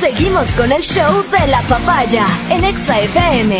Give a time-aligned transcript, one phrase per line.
[0.00, 3.58] Seguimos con el show de la papaya en Exa FM.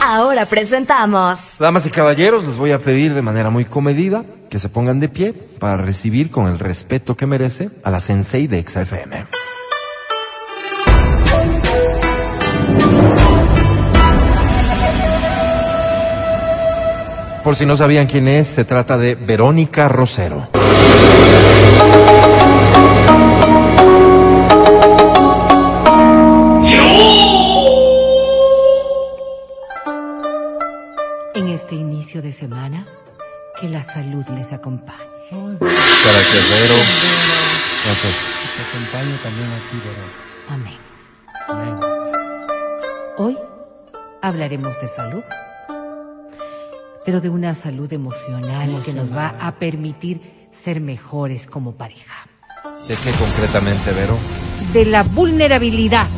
[0.00, 1.56] Ahora presentamos.
[1.58, 5.08] Damas y caballeros, les voy a pedir de manera muy comedida que se pongan de
[5.08, 9.26] pie para recibir con el respeto que merece a la sensei de Exa FM.
[17.42, 20.48] Por si no sabían quién es, se trata de Verónica Rosero.
[33.62, 34.98] Que la salud les acompañe.
[35.30, 36.74] Para que Vero...
[37.84, 38.16] Gracias.
[38.42, 40.02] Que te acompañe también a ti, Vero.
[40.48, 40.78] Amén.
[41.48, 41.78] Amén.
[43.18, 43.38] Hoy
[44.20, 45.22] hablaremos de salud,
[47.04, 52.26] pero de una salud emocional, que nos va a permitir ser mejores como pareja.
[52.88, 54.18] ¿De qué concretamente, Vero?
[54.72, 56.08] De la vulnerabilidad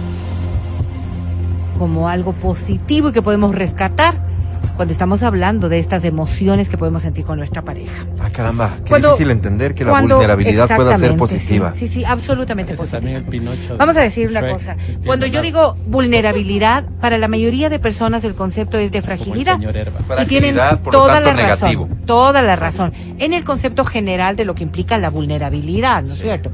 [1.79, 4.34] como algo positivo y que podemos rescatar
[4.77, 8.05] cuando estamos hablando de estas emociones que podemos sentir con nuestra pareja.
[8.20, 11.73] Ah, caramba, qué Cuando- difícil entender que la cuando- vulnerabilidad pueda ser positiva.
[11.73, 12.98] Sí, sí, sí, absolutamente positiva.
[13.01, 13.73] también el Pinocho.
[13.73, 14.77] de Vamos a decir una Shrek, cosa.
[15.05, 19.19] Cuando yo digo vulnerabilidad, para la mayoría de personas el concepto es de Como el
[19.19, 19.55] fragilidad.
[19.56, 20.23] señor Herba.
[20.23, 21.69] Y tienen por lo toda tanto, la razón.
[21.69, 21.89] negativo.
[22.06, 22.93] Toda la razón.
[23.19, 26.51] En el concepto general de lo que implica la vulnerabilidad, ¿no es cierto?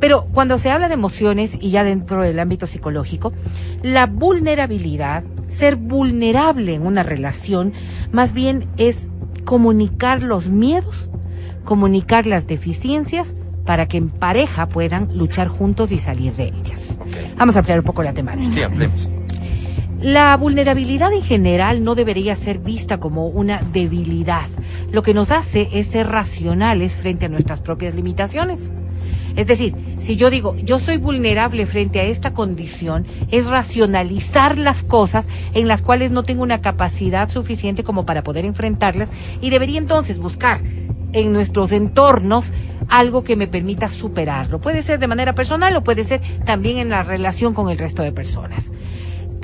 [0.00, 3.32] Pero cuando se habla de emociones y ya dentro del ámbito psicológico,
[3.82, 7.72] la vulnerabilidad, ser vulnerable en una relación,
[8.12, 9.08] más bien es
[9.44, 11.10] comunicar los miedos,
[11.64, 13.34] comunicar las deficiencias
[13.64, 16.98] para que en pareja puedan luchar juntos y salir de ellas.
[17.36, 18.50] Vamos a ampliar un poco la temática.
[18.50, 19.08] Sí, ampliemos.
[20.00, 24.48] La vulnerabilidad en general no debería ser vista como una debilidad.
[24.92, 28.58] Lo que nos hace es ser racionales frente a nuestras propias limitaciones.
[29.36, 34.82] Es decir, si yo digo, yo soy vulnerable frente a esta condición, es racionalizar las
[34.82, 39.08] cosas en las cuales no tengo una capacidad suficiente como para poder enfrentarlas
[39.40, 40.60] y debería entonces buscar
[41.12, 42.52] en nuestros entornos
[42.88, 44.60] algo que me permita superarlo.
[44.60, 48.02] Puede ser de manera personal o puede ser también en la relación con el resto
[48.02, 48.70] de personas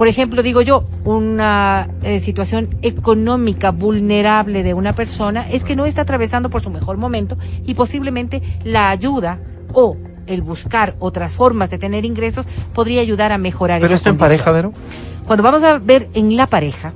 [0.00, 5.84] por ejemplo, digo yo, una eh, situación económica vulnerable de una persona es que no
[5.84, 7.36] está atravesando por su mejor momento
[7.66, 9.40] y posiblemente la ayuda
[9.72, 14.16] o el buscar otras formas de tener ingresos podría ayudar a mejorar Pero esto en
[14.16, 14.72] pareja, Vero.
[15.26, 16.92] Cuando vamos a ver en la pareja,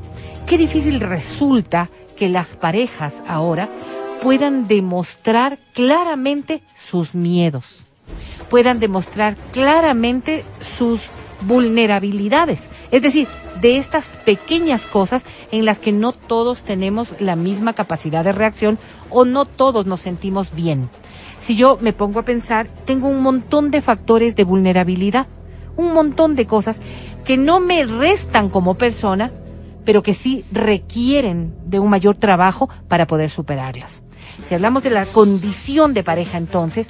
[0.46, 3.68] qué difícil resulta que las parejas ahora
[4.22, 7.84] puedan demostrar claramente sus miedos,
[8.48, 11.02] puedan demostrar claramente sus
[11.42, 12.60] vulnerabilidades.
[12.90, 13.28] Es decir,
[13.60, 18.78] de estas pequeñas cosas en las que no todos tenemos la misma capacidad de reacción
[19.10, 20.88] o no todos nos sentimos bien.
[21.46, 25.26] Si yo me pongo a pensar, tengo un montón de factores de vulnerabilidad,
[25.76, 26.78] un montón de cosas
[27.24, 29.30] que no me restan como persona,
[29.84, 34.02] pero que sí requieren de un mayor trabajo para poder superarlos.
[34.48, 36.86] Si hablamos de la condición de pareja, entonces,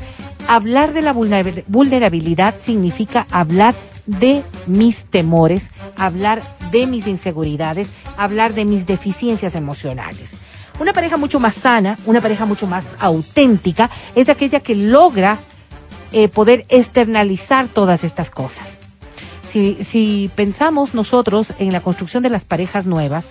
[0.46, 3.74] hablar de la vulner- vulnerabilidad significa hablar
[4.06, 5.64] de mis temores,
[5.96, 10.34] hablar de mis inseguridades, hablar de mis deficiencias emocionales.
[10.78, 15.38] Una pareja mucho más sana, una pareja mucho más auténtica, es aquella que logra
[16.12, 18.78] eh, poder externalizar todas estas cosas.
[19.48, 23.24] Si, pensamos nosotros en la construcción de las parejas nuevas,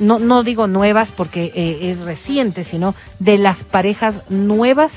[0.00, 4.92] no, digo nuevas porque eh, es reciente, sino de las parejas nuevas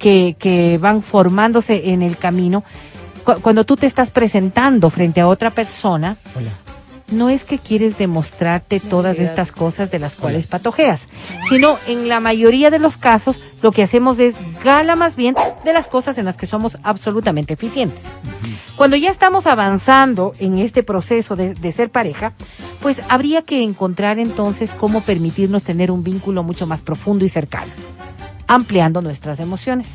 [0.00, 2.64] que, que van formándose en el camino,
[3.24, 6.50] cu- cuando tú te estás presentando frente a otra persona, Hola.
[7.12, 11.00] No es que quieres demostrarte todas estas cosas de las cuales patojeas,
[11.48, 14.34] sino en la mayoría de los casos lo que hacemos es
[14.64, 18.04] gala más bien de las cosas en las que somos absolutamente eficientes.
[18.76, 22.32] Cuando ya estamos avanzando en este proceso de, de ser pareja,
[22.80, 27.72] pues habría que encontrar entonces cómo permitirnos tener un vínculo mucho más profundo y cercano,
[28.46, 29.86] ampliando nuestras emociones.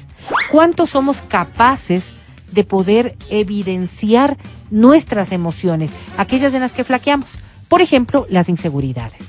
[0.52, 2.06] ¿Cuánto somos capaces
[2.52, 4.38] de poder evidenciar
[4.72, 7.30] nuestras emociones, aquellas en las que flaqueamos?
[7.68, 9.20] Por ejemplo, las inseguridades.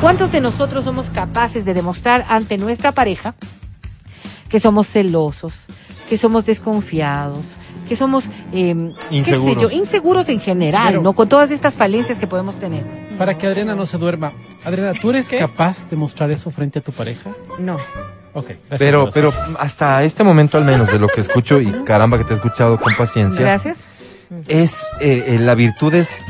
[0.00, 3.34] ¿Cuántos de nosotros somos capaces de demostrar ante nuestra pareja
[4.48, 5.54] que somos celosos,
[6.08, 7.44] que somos desconfiados,
[7.88, 9.62] que somos eh, qué sé Inseguros.
[9.62, 11.12] yo, inseguros en general, Pero- ¿no?
[11.14, 12.84] Con todas estas falencias que podemos tener.
[13.18, 14.32] Para que Adriana no se duerma.
[14.64, 17.30] Adriana, ¿tú eres capaz de mostrar eso frente a tu pareja?
[17.58, 17.78] No.
[18.78, 22.32] Pero, pero hasta este momento al menos de lo que escucho y caramba que te
[22.32, 23.78] he escuchado con paciencia, Gracias.
[24.48, 26.24] es eh, eh, la virtud es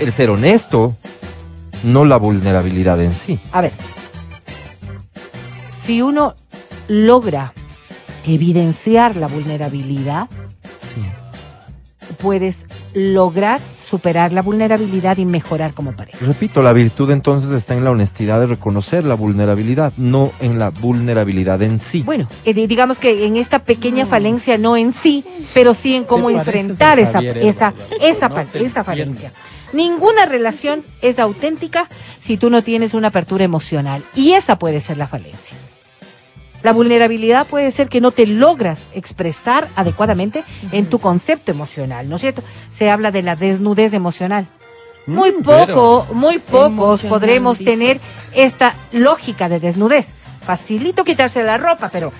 [0.00, 0.96] el ser honesto,
[1.82, 3.40] no la vulnerabilidad en sí.
[3.52, 3.72] A ver,
[5.84, 6.34] si uno
[6.88, 7.52] logra
[8.26, 10.28] evidenciar la vulnerabilidad,
[10.94, 11.04] Sí.
[12.20, 13.60] puedes lograr
[13.90, 16.18] superar la vulnerabilidad y mejorar como pareja.
[16.24, 20.70] Repito, la virtud entonces está en la honestidad de reconocer la vulnerabilidad, no en la
[20.70, 22.02] vulnerabilidad en sí.
[22.02, 26.04] Bueno, eh, di- digamos que en esta pequeña falencia no en sí, pero sí en
[26.04, 29.32] cómo enfrentar esa Javier esa esa, no fal- te esa falencia.
[29.72, 31.88] Ninguna relación es auténtica
[32.20, 35.56] si tú no tienes una apertura emocional y esa puede ser la falencia.
[36.62, 42.16] La vulnerabilidad puede ser que no te logras expresar adecuadamente en tu concepto emocional, ¿no
[42.16, 42.42] es cierto?
[42.70, 44.46] Se habla de la desnudez emocional.
[45.06, 47.98] Muy Mm, poco, muy pocos podremos tener
[48.34, 50.06] esta lógica de desnudez.
[50.44, 52.12] Facilito quitarse la ropa, pero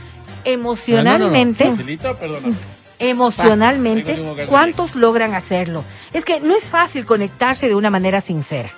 [0.44, 2.54] emocionalmente, Facilito, perdóname.
[2.98, 5.84] emocionalmente, ¿cuántos logran hacerlo?
[6.12, 8.70] Es que no es fácil conectarse de una manera sincera.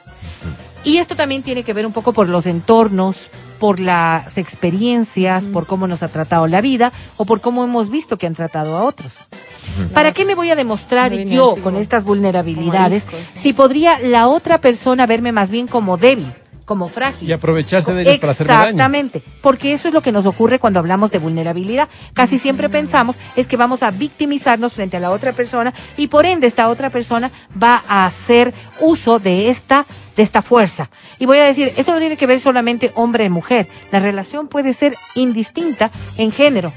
[0.85, 3.29] Y esto también tiene que ver un poco por los entornos,
[3.63, 8.19] por las experiencias, por cómo nos ha tratado la vida o por cómo hemos visto
[8.19, 9.29] que han tratado a otros.
[9.95, 13.05] ¿Para qué me voy a demostrar yo con estas vulnerabilidades
[13.35, 16.27] si podría la otra persona verme más bien como débil,
[16.73, 17.29] como frágil?
[17.29, 18.63] Y aprovecharse de ellos para hacerme daño.
[18.71, 21.87] Exactamente, porque eso es lo que nos ocurre cuando hablamos de vulnerabilidad.
[22.15, 26.25] Casi siempre pensamos es que vamos a victimizarnos frente a la otra persona y por
[26.25, 27.31] ende esta otra persona
[27.63, 29.85] va a hacer uso de esta
[30.17, 30.89] de esta fuerza.
[31.19, 33.69] Y voy a decir, esto no tiene que ver solamente hombre-mujer.
[33.91, 36.73] La relación puede ser indistinta en género.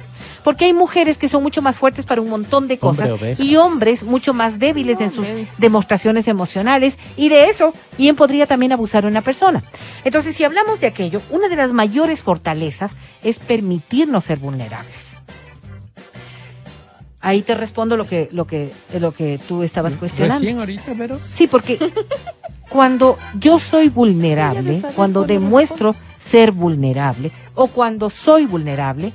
[0.46, 3.10] Porque hay mujeres que son mucho más fuertes para un montón de cosas
[3.40, 5.26] y hombres mucho más débiles en sus
[5.58, 9.64] demostraciones emocionales y de eso bien podría también abusar una persona.
[10.04, 12.92] Entonces, si hablamos de aquello, una de las mayores fortalezas
[13.24, 15.18] es permitirnos ser vulnerables.
[17.22, 20.42] Ahí te respondo lo que lo que lo que tú estabas cuestionando.
[20.42, 21.80] Recién ahorita, pero Sí, porque
[22.70, 25.96] cuando yo soy vulnerable, cuando demuestro
[26.30, 29.12] ser vulnerable o cuando soy vulnerable,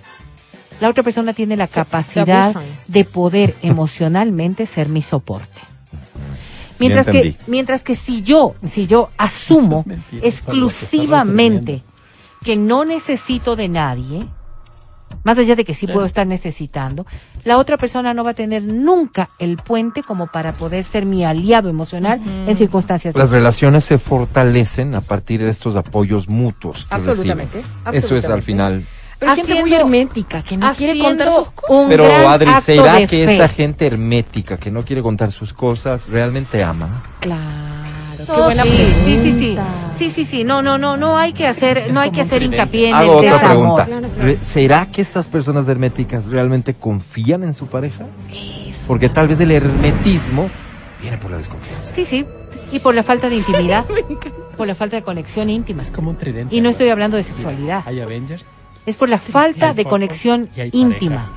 [0.81, 2.55] la otra persona tiene la capacidad
[2.87, 5.61] de poder emocionalmente ser mi soporte.
[6.79, 11.83] Mientras que, mientras que si yo, si yo asumo Eso es mentira, exclusivamente
[12.43, 14.27] que no necesito de nadie,
[15.25, 17.05] más allá de que sí puedo estar necesitando,
[17.45, 21.23] la otra persona no va a tener nunca el puente como para poder ser mi
[21.23, 23.43] aliado emocional en circunstancias Las difíciles.
[23.43, 26.87] relaciones se fortalecen a partir de estos apoyos mutuos.
[26.87, 27.95] Que Absolutamente, reciben.
[27.95, 28.47] Eso es al absolutamente.
[28.47, 28.87] final.
[29.21, 31.87] Pero hay gente muy hermética que no quiere contar sus cosas.
[31.89, 33.35] Pero Adri, ¿será que fe.
[33.37, 37.03] esa gente hermética que no quiere contar sus cosas realmente ama?
[37.21, 37.45] Claro,
[38.17, 39.67] qué No, buena sí, sí, sí, sí, pregunta.
[39.99, 42.43] sí, sí, sí, no, no, no, no hay que hacer, Es no hay que hacer
[42.43, 43.47] hincapié en Hago el otra desamor.
[43.77, 43.85] pregunta.
[43.85, 44.39] Claro, claro.
[44.47, 48.07] ¿Será que estas personas herméticas realmente confían en su pareja?
[48.87, 50.51] Porque tal vez el hermetismo
[51.01, 51.95] viene por la desconfianza.
[51.95, 52.25] Sí, sí,
[52.73, 53.85] y por la falta de intimidad,
[54.57, 55.83] por la falta de conexión íntima.
[55.83, 56.55] es como un tridente.
[56.57, 57.83] Y no estoy hablando de sexualidad.
[57.87, 58.45] Hay Avengers.
[58.91, 61.31] Es por la falta de conexión íntima.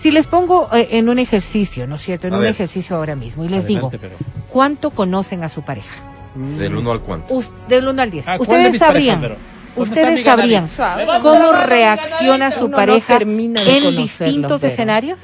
[0.00, 2.28] Si les pongo eh, en un ejercicio, ¿no es cierto?
[2.28, 2.52] En A un ver.
[2.52, 4.16] ejercicio ahora mismo y les Adelante, digo, pero-
[4.48, 6.02] ¿cuánto conocen a su pareja?
[6.34, 7.34] Del 1 al cuánto.
[7.34, 8.28] Us- del 1 al 10.
[8.28, 9.36] Ah, ¿cuál de Ustedes parejas, sabrían,
[9.76, 10.66] ustedes sabrían
[11.20, 15.18] cómo reacciona su no pareja en distintos escenarios.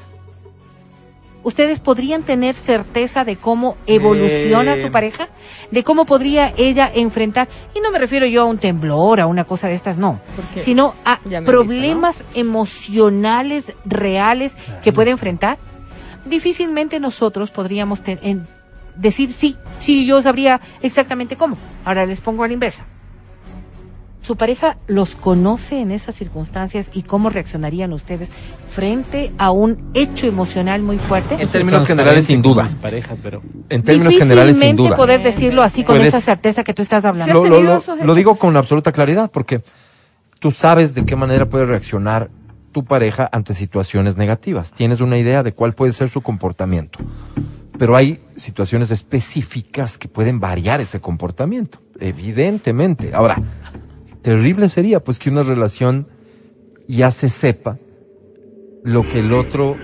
[1.46, 4.82] ¿Ustedes podrían tener certeza de cómo evoluciona Eh.
[4.82, 5.28] su pareja?
[5.70, 7.46] ¿De cómo podría ella enfrentar?
[7.72, 10.19] Y no me refiero yo a un temblor, a una cosa de estas, no.
[10.64, 15.58] Sino a problemas emocionales reales que puede enfrentar.
[16.25, 18.48] Difícilmente nosotros podríamos ten- en-
[18.96, 21.56] decir sí, sí, yo sabría exactamente cómo.
[21.84, 22.86] Ahora les pongo a la inversa.
[24.27, 28.29] ¿Su pareja los conoce en esas circunstancias y cómo reaccionarían ustedes
[28.75, 31.37] frente a un hecho emocional muy fuerte?
[31.39, 32.69] En términos generales, sin duda.
[32.83, 34.97] Parejas, pero En términos generales, sin duda.
[34.97, 37.27] poder decirlo así con Puedes- esa certeza que tú estás hablando.
[37.27, 39.61] ¿Sí has Lo, lo- digo con absoluta claridad porque
[40.41, 42.29] tú sabes de qué manera puede reaccionar
[42.73, 44.73] tu pareja ante situaciones negativas.
[44.73, 46.99] Tienes una idea de cuál puede ser su comportamiento.
[47.79, 53.13] Pero hay situaciones específicas que pueden variar ese comportamiento, evidentemente.
[53.15, 53.41] Ahora,
[54.27, 56.09] terrible sería pues que una relación
[56.89, 57.79] ya se sepa
[58.83, 59.77] lo que el otro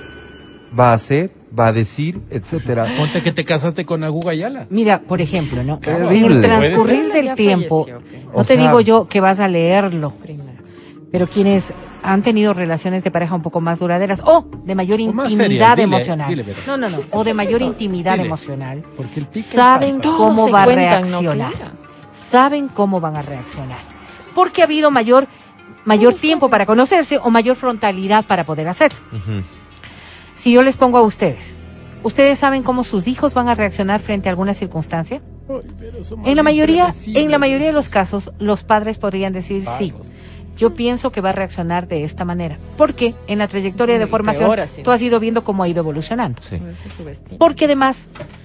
[0.78, 2.86] va a hacer, va a decir, etcétera.
[2.98, 4.66] ponte que te casaste con Aguga Ayala.
[4.68, 5.78] Mira, por ejemplo, ¿no?
[5.78, 6.18] Terrible.
[6.18, 9.46] En el transcurrir del tiempo, falleció, no O te sea- digo yo que vas a
[9.46, 10.12] leerlo,
[11.12, 11.64] pero quienes
[12.02, 15.76] han tenido relaciones de pareja un poco más duraderas o de mayor O intimidad serias,
[15.76, 16.28] dile, emocional.
[16.30, 18.26] dile, no, no, no, o de mayor intimidad Dile.
[18.26, 18.82] emocional.
[18.96, 20.16] Porque el pique Saben pasa.
[20.16, 21.52] cómo va a cuentan, ¿no reaccionar.
[22.32, 23.91] Saben cómo van a reaccionar.
[24.34, 25.28] Porque ha habido mayor
[25.84, 28.98] mayor tiempo para conocerse o mayor frontalidad para poder hacerlo.
[30.34, 31.54] Si yo les pongo a ustedes,
[32.02, 35.20] ¿ustedes saben cómo sus hijos van a reaccionar frente a alguna circunstancia?
[35.48, 39.92] Ay, En la mayoría, en la mayoría de los casos, los padres podrían decir sí.
[40.56, 42.58] Yo pienso que va a reaccionar de esta manera.
[42.76, 45.80] Porque en la trayectoria de Muy formación peor tú has ido viendo cómo ha ido
[45.80, 46.40] evolucionando.
[46.42, 46.58] Sí.
[46.96, 47.38] Subestima.
[47.38, 47.96] Porque además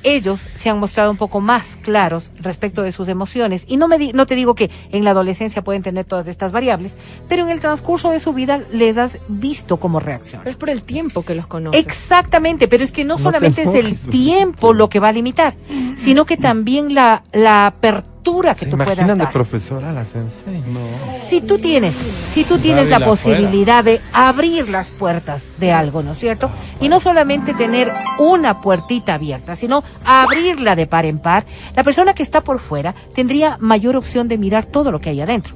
[0.04, 3.66] ellos se han mostrado un poco más claros respecto de sus emociones.
[3.68, 6.52] Y no, me di- no te digo que en la adolescencia pueden tener todas estas
[6.52, 6.96] variables,
[7.28, 10.48] pero en el transcurso de su vida les has visto cómo Pero reaccionan.
[10.48, 11.80] es por el tiempo que los conoces.
[11.86, 14.02] Exactamente, pero es que no No te solamente es el pues.
[14.10, 15.56] tiempo lo que va a limitar,
[15.98, 19.34] sino que también la, la apertura que ¿Se tú puedas imaginan de dar.
[19.34, 20.62] profesora la sensei?
[20.68, 20.80] No.
[21.28, 21.96] Si tú tienes,
[22.34, 26.50] si tú tienes la Ábrela posibilidad de abrir las puertas de algo, ¿no es cierto?
[26.82, 32.14] Y no solamente tener una puertita abierta, sino abrirla de par en par, la persona
[32.14, 35.56] que está por fuera tendría mayor opción de mirar todo lo que hay adentro.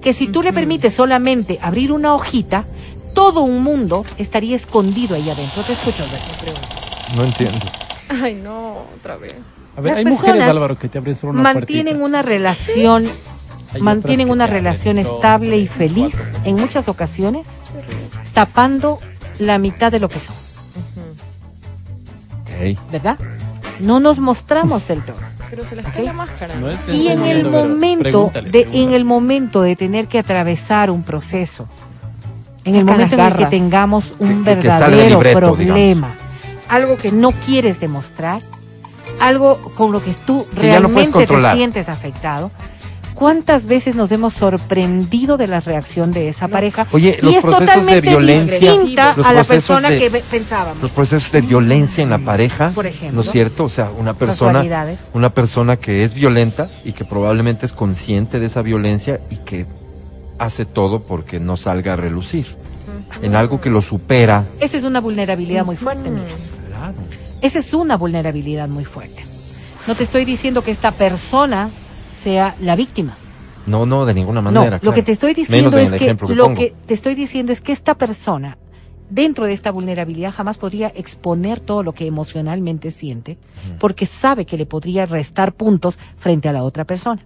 [0.00, 2.64] Que si tú le permites solamente abrir una hojita,
[3.14, 5.62] todo un mundo estaría escondido ahí adentro.
[5.64, 6.58] Te escucho, Alberto.
[7.14, 7.66] No entiendo.
[8.22, 9.34] Ay, no, otra vez.
[9.80, 12.06] A ver, Las hay mujeres, personas Álvaro, que te abren solo una mantienen puertita.
[12.06, 13.10] una relación
[13.72, 16.40] Hay mantienen una relación dos, estable y feliz cuatro.
[16.44, 17.46] en muchas ocasiones
[18.34, 18.98] tapando
[19.38, 20.34] la mitad de lo que son,
[22.42, 22.78] Ok.
[22.92, 23.18] ¿verdad?
[23.80, 25.16] No nos mostramos del todo.
[25.48, 25.92] Pero se les Ok.
[25.94, 26.54] cae la máscara.
[26.56, 31.02] No Y en el momento pregúntale, de en el momento de tener que atravesar un
[31.02, 31.66] proceso,
[32.64, 36.14] en el momento en el que tengamos un Que- que verdadero libreto, problema,
[36.68, 38.42] algo que no quieres demostrar,
[39.20, 42.50] algo con lo que tú Que no realmente te sientes afectado.
[43.14, 46.86] ¿Cuántas veces nos hemos sorprendido de la reacción de esa pareja?
[46.90, 50.10] Oye, y los es procesos de violencia, distinta los a la procesos persona de- que
[50.22, 50.80] pensábamos.
[50.82, 53.16] Los procesos de violencia en la pareja, Por ejemplo.
[53.16, 53.64] ¿no es cierto?
[53.64, 54.64] O sea, una persona,
[55.12, 59.66] una persona que es violenta y que probablemente es consciente de esa violencia y que
[60.38, 62.56] hace todo porque no salga a relucir
[63.20, 64.46] en algo que lo supera.
[64.60, 66.24] Esa es una vulnerabilidad muy fuerte, mira.
[66.68, 66.94] Claro.
[67.42, 69.24] Esa es una vulnerabilidad muy fuerte.
[69.86, 71.70] No te estoy diciendo que esta persona
[72.22, 73.16] sea la víctima.
[73.66, 74.76] No, no, de ninguna No, manera.
[74.76, 74.94] lo claro.
[74.94, 77.94] que te estoy diciendo en es que, lo que te estoy diciendo es que esta
[77.94, 78.58] persona
[79.08, 83.38] dentro de esta vulnerabilidad jamás podría exponer todo lo que emocionalmente siente
[83.78, 87.22] porque sabe que le podría restar puntos frente a la otra persona.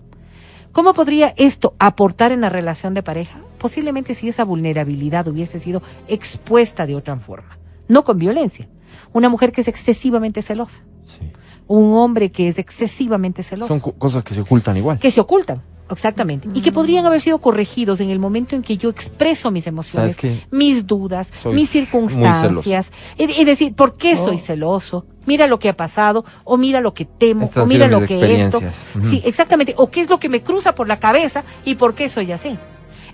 [0.72, 3.40] ¿Cómo podría esto aportar en la relación de pareja?
[3.58, 8.68] Posiblemente si esa vulnerabilidad hubiese sido expuesta de otra forma, no con violencia.
[9.12, 11.20] Una mujer que es excesivamente celosa, Sí.
[11.66, 13.68] un hombre que es excesivamente celoso.
[13.68, 14.98] Son co- cosas que se ocultan igual.
[14.98, 18.76] que se ocultan, exactamente, y que podrían haber sido corregidos en el momento en que
[18.76, 20.16] yo expreso mis emociones,
[20.50, 25.06] mis dudas, Soy mis circunstancias, y, y decir, ¿por qué soy celoso?
[25.26, 28.44] Mira lo que ha pasado, o mira lo que temo, Estas o mira lo que
[28.44, 28.60] esto.
[29.08, 32.08] Sí, exactamente, o qué es lo que me cruza por la cabeza y por qué
[32.10, 32.58] soy así.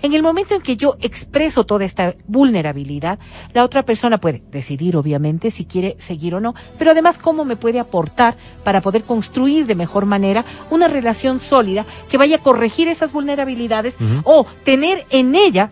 [0.01, 3.19] En el momento en que yo expreso toda esta vulnerabilidad,
[3.53, 7.55] la otra persona puede decidir, obviamente, si quiere seguir o no, pero además cómo me
[7.55, 12.87] puede aportar para poder construir de mejor manera una relación sólida que vaya a corregir
[12.87, 15.71] esas vulnerabilidades o tener en ella,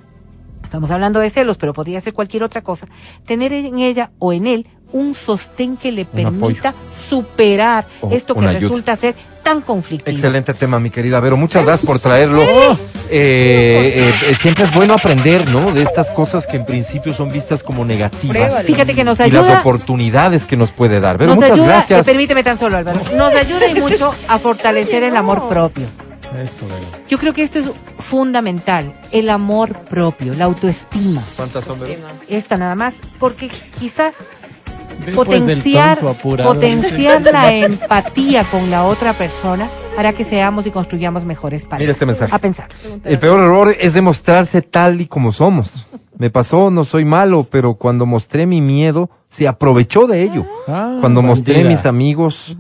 [0.63, 2.87] estamos hablando de celos, pero podría ser cualquier otra cosa,
[3.25, 6.73] tener en ella o en él un sostén que le permita
[7.07, 8.59] superar O esto que ayuda.
[8.59, 10.15] resulta ser tan conflictivo.
[10.15, 11.37] Excelente tema, mi querida Vero.
[11.37, 12.43] Muchas gracias por traerlo.
[13.11, 15.71] Eh, eh, siempre es bueno aprender, ¿no?
[15.71, 18.37] De estas cosas que en principio son vistas como negativas.
[18.37, 18.65] Pruébalo.
[18.65, 21.17] Fíjate que nos y las ayuda oportunidades que nos puede dar.
[21.17, 22.05] Vero, nos muchas ayuda, gracias.
[22.05, 25.87] permíteme tan solo, Álvaro, nos ayuda y mucho a fortalecer el amor propio.
[27.07, 27.69] Yo creo que esto es
[27.99, 31.23] fundamental, el amor propio, la autoestima.
[31.35, 32.01] ¿Cuántas son, Vero?
[32.27, 34.13] Esta nada más, porque quizás
[35.15, 41.79] potenciar, potenciar la empatía con la otra persona hará que seamos y construyamos mejores parejas.
[41.79, 42.33] Mira este mensaje.
[42.33, 42.69] A pensar.
[43.03, 45.85] El peor error es demostrarse tal y como somos.
[46.17, 50.45] Me pasó, no soy malo, pero cuando mostré mi miedo, se aprovechó de ello.
[50.67, 52.57] Ah, Cuando mostré mis amigos,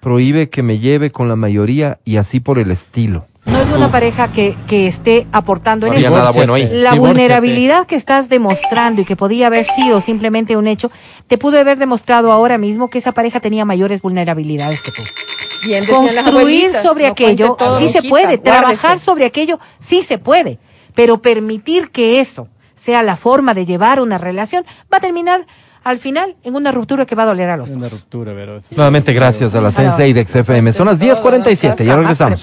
[0.00, 3.26] prohíbe que me lleve con la mayoría y así por el estilo.
[3.46, 6.10] No es una pareja que, que esté aportando No en esto.
[6.10, 6.64] nada bueno ahí.
[6.64, 6.98] La Divórciate.
[6.98, 10.90] vulnerabilidad que estás demostrando y que podía haber sido simplemente un hecho,
[11.26, 15.02] te pudo haber demostrado ahora mismo que esa pareja tenía mayores vulnerabilidades que tú.
[15.66, 20.58] Bien Construir sobre no aquello todo, sí se puede, trabajar sobre aquello sí se puede,
[20.94, 25.46] pero permitir que eso sea la forma de llevar una relación va a terminar
[25.84, 27.76] al final en una ruptura que va a doler a los dos.
[27.78, 28.68] una ruptura, eso.
[28.74, 30.72] Nuevamente gracias a la Sensei de XFM.
[30.72, 32.42] Son las 10.47, ya regresamos.